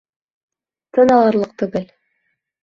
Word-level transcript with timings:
Тын 0.99 1.13
алырлыҡ 1.17 1.53
түгел. 1.63 1.87